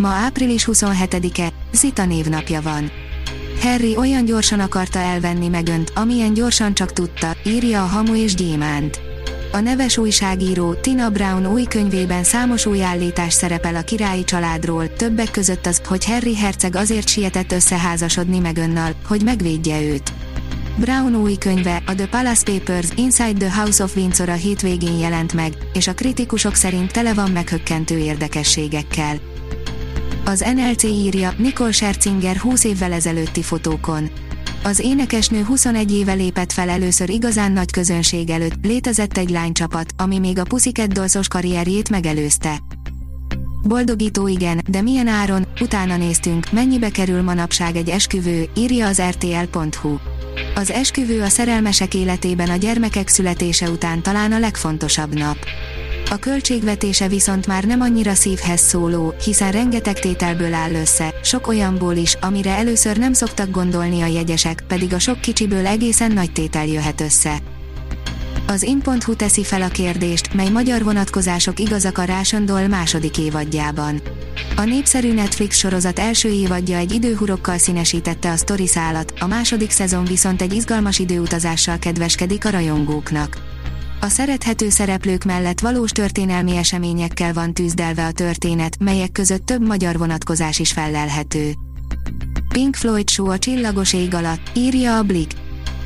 Ma 0.00 0.08
április 0.08 0.68
27-e, 0.72 1.52
Zita 1.72 2.04
névnapja 2.04 2.62
van. 2.62 2.90
Harry 3.60 3.96
olyan 3.96 4.24
gyorsan 4.24 4.60
akarta 4.60 4.98
elvenni 4.98 5.48
megönt, 5.48 5.92
amilyen 5.94 6.34
gyorsan 6.34 6.74
csak 6.74 6.92
tudta, 6.92 7.36
írja 7.44 7.82
a 7.82 7.86
Hamu 7.86 8.14
és 8.14 8.34
Gyémánt. 8.34 9.00
A 9.52 9.58
neves 9.58 9.96
újságíró 9.96 10.74
Tina 10.74 11.10
Brown 11.10 11.46
új 11.46 11.64
könyvében 11.64 12.24
számos 12.24 12.66
új 12.66 12.82
állítás 12.82 13.32
szerepel 13.32 13.76
a 13.76 13.82
királyi 13.82 14.24
családról, 14.24 14.92
többek 14.92 15.30
között 15.30 15.66
az, 15.66 15.80
hogy 15.84 16.04
Harry 16.04 16.36
herceg 16.36 16.76
azért 16.76 17.08
sietett 17.08 17.52
összeházasodni 17.52 18.38
megönnal, 18.38 18.92
hogy 19.06 19.22
megvédje 19.24 19.82
őt. 19.82 20.12
Brown 20.76 21.14
új 21.14 21.36
könyve, 21.36 21.82
a 21.86 21.94
The 21.94 22.06
Palace 22.06 22.52
Papers 22.52 22.88
Inside 22.96 23.46
the 23.46 23.60
House 23.60 23.82
of 23.82 23.96
Windsor 23.96 24.28
a 24.28 24.34
hétvégén 24.34 24.98
jelent 24.98 25.32
meg, 25.32 25.52
és 25.72 25.86
a 25.86 25.94
kritikusok 25.94 26.54
szerint 26.54 26.92
tele 26.92 27.14
van 27.14 27.30
meghökkentő 27.30 27.98
érdekességekkel. 27.98 29.20
Az 30.24 30.44
NLC 30.54 30.82
írja, 30.82 31.34
Nicole 31.38 31.72
Scherzinger 31.72 32.36
20 32.36 32.64
évvel 32.64 32.92
ezelőtti 32.92 33.42
fotókon. 33.42 34.10
Az 34.64 34.78
énekesnő 34.78 35.42
21 35.42 35.92
éve 35.92 36.12
lépett 36.12 36.52
fel 36.52 36.68
először 36.68 37.10
igazán 37.10 37.52
nagy 37.52 37.70
közönség 37.70 38.30
előtt, 38.30 38.54
létezett 38.62 39.16
egy 39.16 39.30
lánycsapat, 39.30 39.92
ami 39.96 40.18
még 40.18 40.38
a 40.38 40.44
Pussycat 40.44 40.92
Dolls-os 40.92 41.28
karrierjét 41.28 41.90
megelőzte. 41.90 42.58
Boldogító 43.62 44.26
igen, 44.26 44.60
de 44.68 44.82
milyen 44.82 45.06
áron, 45.06 45.46
utána 45.60 45.96
néztünk, 45.96 46.52
mennyibe 46.52 46.90
kerül 46.90 47.22
manapság 47.22 47.76
egy 47.76 47.88
esküvő, 47.88 48.48
írja 48.56 48.86
az 48.86 49.02
rtl.hu. 49.02 49.96
Az 50.54 50.70
esküvő 50.70 51.22
a 51.22 51.28
szerelmesek 51.28 51.94
életében 51.94 52.48
a 52.48 52.56
gyermekek 52.56 53.08
születése 53.08 53.70
után 53.70 54.02
talán 54.02 54.32
a 54.32 54.38
legfontosabb 54.38 55.14
nap. 55.14 55.36
A 56.10 56.16
költségvetése 56.16 57.08
viszont 57.08 57.46
már 57.46 57.64
nem 57.64 57.80
annyira 57.80 58.14
szívhez 58.14 58.60
szóló, 58.60 59.14
hiszen 59.24 59.52
rengeteg 59.52 59.98
tételből 59.98 60.54
áll 60.54 60.72
össze, 60.72 61.14
sok 61.22 61.46
olyanból 61.46 61.96
is, 61.96 62.16
amire 62.20 62.56
először 62.56 62.96
nem 62.96 63.12
szoktak 63.12 63.50
gondolni 63.50 64.00
a 64.00 64.06
jegyesek, 64.06 64.64
pedig 64.68 64.94
a 64.94 64.98
sok 64.98 65.20
kicsiből 65.20 65.66
egészen 65.66 66.12
nagy 66.12 66.32
tétel 66.32 66.66
jöhet 66.66 67.00
össze. 67.00 67.38
Az 68.46 68.62
in.hu 68.62 69.14
teszi 69.14 69.44
fel 69.44 69.62
a 69.62 69.68
kérdést, 69.68 70.34
mely 70.34 70.48
magyar 70.48 70.84
vonatkozások 70.84 71.60
igazak 71.60 71.98
a 71.98 72.04
Ration 72.04 72.44
Doll 72.44 72.66
második 72.66 73.18
évadjában. 73.18 74.00
A 74.56 74.62
népszerű 74.62 75.12
Netflix 75.12 75.56
sorozat 75.56 75.98
első 75.98 76.28
évadja 76.28 76.76
egy 76.76 76.92
időhurokkal 76.92 77.58
színesítette 77.58 78.30
a 78.30 78.36
sztori 78.36 78.68
a 79.18 79.26
második 79.26 79.70
szezon 79.70 80.04
viszont 80.04 80.42
egy 80.42 80.52
izgalmas 80.52 80.98
időutazással 80.98 81.78
kedveskedik 81.78 82.44
a 82.44 82.50
rajongóknak. 82.50 83.49
A 84.02 84.08
szerethető 84.08 84.68
szereplők 84.68 85.24
mellett 85.24 85.60
valós 85.60 85.90
történelmi 85.90 86.56
eseményekkel 86.56 87.32
van 87.32 87.54
tűzdelve 87.54 88.06
a 88.06 88.12
történet, 88.12 88.76
melyek 88.78 89.12
között 89.12 89.46
több 89.46 89.66
magyar 89.66 89.98
vonatkozás 89.98 90.58
is 90.58 90.72
fellelhető. 90.72 91.52
Pink 92.48 92.74
Floyd 92.74 93.10
Show 93.10 93.30
a 93.30 93.38
csillagos 93.38 93.92
ég 93.92 94.14
alatt, 94.14 94.50
írja 94.54 94.96
a 94.96 95.02
Blick. 95.02 95.36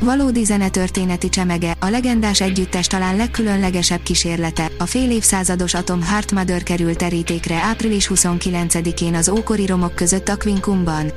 Valódi 0.00 0.44
zenetörténeti 0.44 1.28
csemege, 1.28 1.76
a 1.80 1.88
legendás 1.88 2.40
együttes 2.40 2.86
talán 2.86 3.16
legkülönlegesebb 3.16 4.02
kísérlete, 4.02 4.70
a 4.78 4.86
fél 4.86 5.10
évszázados 5.10 5.74
Atom 5.74 6.02
Heart 6.02 6.32
Mother 6.32 6.62
került 6.62 6.98
terítékre 6.98 7.54
április 7.54 8.10
29-én 8.14 9.14
az 9.14 9.28
ókori 9.28 9.66
romok 9.66 9.94
között 9.94 10.28
a 10.28 10.36
Quincumban. 10.36 11.12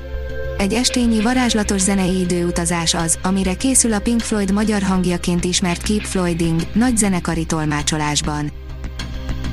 Egy 0.58 0.74
estényi 0.74 1.22
varázslatos 1.22 1.81
zenei 1.81 2.19
időutazás 2.19 2.94
az, 2.94 3.18
amire 3.24 3.53
készül 3.53 3.94
a 3.94 4.00
Pink 4.00 4.19
Floyd 4.19 4.52
magyar 4.52 4.81
hangjaként 4.81 5.44
ismert 5.44 5.81
Keep 5.81 6.02
Floyding, 6.02 6.62
nagy 6.74 6.97
zenekari 6.97 7.46
tolmácsolásban. 7.46 8.52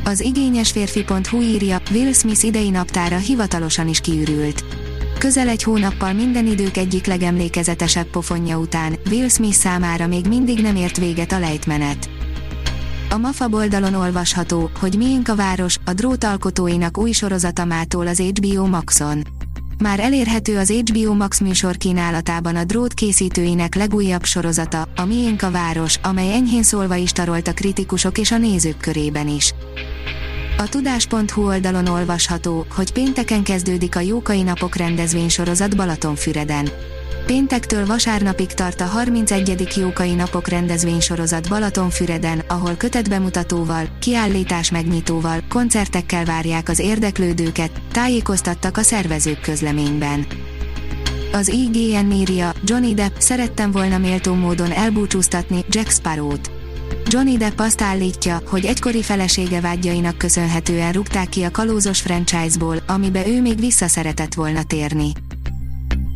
Az 0.05 0.21
igényes 0.21 0.71
férfi.hu 0.71 1.41
írja, 1.41 1.81
Will 1.91 2.13
Smith 2.13 2.45
idei 2.45 2.71
naptára 2.71 3.17
hivatalosan 3.17 3.89
is 3.89 4.01
kiürült. 4.01 4.65
Közel 5.19 5.49
egy 5.49 5.63
hónappal 5.63 6.13
minden 6.13 6.47
idők 6.47 6.77
egyik 6.77 7.07
legemlékezetesebb 7.07 8.07
pofonja 8.07 8.59
után, 8.59 8.99
Will 9.11 9.29
Smith 9.29 9.57
számára 9.57 10.07
még 10.07 10.27
mindig 10.27 10.61
nem 10.61 10.77
ért 10.77 10.97
véget 10.97 11.33
a 11.33 11.39
lejtmenet. 11.39 12.11
A 13.11 13.17
MAFA 13.17 13.49
oldalon 13.51 13.95
olvasható, 13.95 14.71
hogy 14.81 14.95
miénk 14.97 15.29
a 15.29 15.35
város, 15.35 15.77
a 15.85 15.93
drót 15.93 16.25
alkotóinak 16.25 16.99
új 16.99 17.13
sorozatamától 17.13 18.07
az 18.07 18.19
HBO 18.21 18.67
Maxon. 18.67 19.40
Már 19.81 20.01
elérhető 20.01 20.59
az 20.59 20.71
HBO 20.71 21.15
Max 21.15 21.41
műsor 21.41 21.77
kínálatában 21.77 22.57
a 22.57 22.65
drót 22.65 22.95
készítőinek 22.95 23.75
legújabb 23.75 24.25
sorozata, 24.25 24.89
a 24.97 25.05
Miénk 25.05 25.43
a 25.43 25.51
város, 25.51 25.97
amely 26.03 26.33
enyhén 26.33 26.63
szólva 26.63 26.95
is 26.95 27.13
tarolt 27.13 27.49
a 27.49 27.53
kritikusok 27.53 28.19
és 28.19 28.31
a 28.31 28.39
nézők 28.39 28.77
körében 28.77 29.29
is. 29.29 29.55
A 30.59 30.69
tudás.hu 30.69 31.47
oldalon 31.47 31.87
olvasható, 31.87 32.67
hogy 32.75 32.93
pénteken 32.93 33.43
kezdődik 33.43 33.97
a 33.97 34.01
Jókai 34.01 34.43
Napok 34.43 34.77
rendezvénysorozat 34.77 35.77
Balatonfüreden. 35.77 36.69
Péntektől 37.31 37.87
vasárnapig 37.87 38.47
tart 38.53 38.81
a 38.81 38.85
31. 38.85 39.69
Jókai 39.77 40.15
Napok 40.15 40.49
rendezvénysorozat 40.49 41.49
Balatonfüreden, 41.49 42.43
ahol 42.49 42.75
kötetbemutatóval, 42.75 43.89
kiállítás 44.01 44.71
megnyitóval, 44.71 45.41
koncertekkel 45.49 46.25
várják 46.25 46.69
az 46.69 46.79
érdeklődőket, 46.79 47.71
tájékoztattak 47.93 48.77
a 48.77 48.83
szervezők 48.83 49.41
közleményben. 49.41 50.27
Az 51.33 51.49
IGN 51.49 52.11
írja, 52.11 52.53
Johnny 52.65 52.95
Depp 52.95 53.17
szerettem 53.19 53.71
volna 53.71 53.99
méltó 53.99 54.35
módon 54.35 54.73
elbúcsúztatni 54.73 55.65
Jack 55.69 55.91
Sparrow-t. 55.91 56.51
Johnny 57.07 57.37
Depp 57.37 57.59
azt 57.59 57.83
állítja, 57.83 58.43
hogy 58.47 58.65
egykori 58.65 59.03
felesége 59.03 59.61
vágyainak 59.61 60.19
köszönhetően 60.19 60.93
rúgták 60.93 61.29
ki 61.29 61.43
a 61.43 61.51
kalózos 61.51 62.01
franchise-ból, 62.01 62.77
amibe 62.87 63.27
ő 63.27 63.41
még 63.41 63.61
vissza 63.61 63.89
szeretett 63.89 64.35
volna 64.35 64.63
térni. 64.63 65.13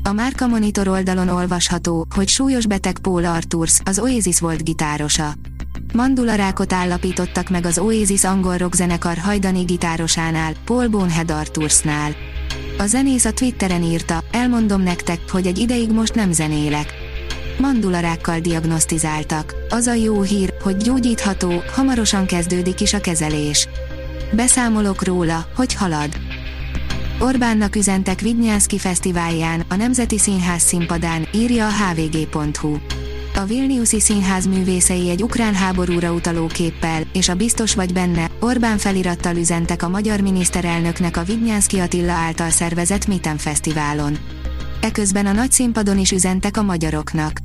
A 0.09 0.13
Márka 0.13 0.47
Monitor 0.47 0.89
oldalon 0.89 1.29
olvasható, 1.29 2.07
hogy 2.15 2.29
súlyos 2.29 2.67
beteg 2.67 2.99
Paul 2.99 3.25
Arturs, 3.25 3.81
az 3.85 3.99
Oasis 3.99 4.41
volt 4.41 4.65
gitárosa. 4.65 5.33
Mandularákot 5.95 6.73
állapítottak 6.73 7.49
meg 7.49 7.67
az 7.67 7.79
Oasis 7.79 8.25
angol 8.25 8.57
rockzenekar 8.57 9.17
hajdani 9.17 9.63
gitárosánál, 9.63 10.53
Paul 10.65 10.89
Bonehead 10.89 11.31
Artursnál. 11.31 12.13
A 12.79 12.87
zenész 12.87 13.25
a 13.25 13.33
Twitteren 13.33 13.83
írta, 13.83 14.25
elmondom 14.31 14.83
nektek, 14.83 15.21
hogy 15.31 15.47
egy 15.47 15.59
ideig 15.59 15.93
most 15.93 16.15
nem 16.15 16.33
zenélek. 16.33 16.93
Mandularákkal 17.59 18.39
diagnosztizáltak. 18.39 19.55
Az 19.69 19.87
a 19.87 19.95
jó 19.95 20.23
hír, 20.23 20.55
hogy 20.63 20.77
gyógyítható, 20.77 21.63
hamarosan 21.75 22.27
kezdődik 22.27 22.81
is 22.81 22.93
a 22.93 23.01
kezelés. 23.01 23.69
Beszámolok 24.33 25.05
róla, 25.05 25.47
hogy 25.57 25.75
halad. 25.75 26.09
Orbánnak 27.19 27.77
üzentek 27.77 28.21
Vidnyánszki 28.21 28.79
Fesztiválján, 28.79 29.65
a 29.69 29.75
Nemzeti 29.75 30.19
Színház 30.19 30.63
színpadán, 30.63 31.27
írja 31.35 31.67
a 31.67 31.71
hvg.hu. 31.71 32.77
A 33.35 33.45
Vilniuszi 33.45 34.01
Színház 34.01 34.47
művészei 34.47 35.11
egy 35.11 35.23
ukrán 35.23 35.55
háborúra 35.55 36.13
utaló 36.13 36.47
képpel, 36.47 37.03
és 37.13 37.29
a 37.29 37.35
biztos 37.35 37.75
vagy 37.75 37.93
benne, 37.93 38.31
Orbán 38.41 38.79
felirattal 38.79 39.37
üzentek 39.37 39.83
a 39.83 39.89
magyar 39.89 40.21
miniszterelnöknek 40.21 41.17
a 41.17 41.23
Vidnyánszki 41.23 41.79
Attila 41.79 42.13
által 42.13 42.51
szervezett 42.51 43.06
Miten 43.06 43.37
Fesztiválon. 43.37 44.19
Eközben 44.81 45.27
a 45.27 45.33
nagy 45.33 45.53
színpadon 45.53 45.99
is 45.99 46.11
üzentek 46.11 46.56
a 46.56 46.62
magyaroknak. 46.62 47.38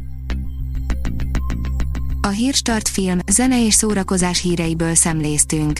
A 2.22 2.28
Hírstart 2.28 2.88
film, 2.88 3.20
zene 3.32 3.66
és 3.66 3.74
szórakozás 3.74 4.42
híreiből 4.42 4.96
szemléztünk. 4.96 5.80